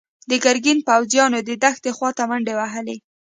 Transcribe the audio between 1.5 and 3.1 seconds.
دښتې خواته منډې وهلي.